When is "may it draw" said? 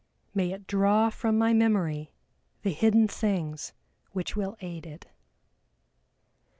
0.33-1.11